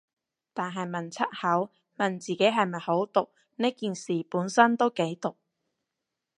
[0.55, 5.35] 但係問出口，問自己係咪好毒，呢件事本身都幾毒